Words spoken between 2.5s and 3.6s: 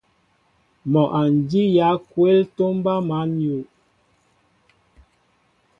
tomba măn yu.